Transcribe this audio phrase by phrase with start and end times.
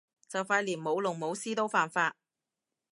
[0.27, 2.15] 就快連舞龍舞獅都犯法